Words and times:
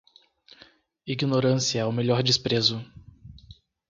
Ignorância 1.05 1.81
é 1.81 1.85
o 1.85 1.91
melhor 1.91 2.23
desprezo. 2.23 2.83